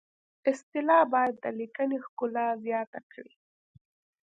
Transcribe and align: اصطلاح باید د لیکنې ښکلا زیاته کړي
اصطلاح 0.51 1.03
باید 1.13 1.35
د 1.39 1.45
لیکنې 1.59 1.97
ښکلا 2.05 2.47
زیاته 2.65 2.99
کړي 3.11 3.33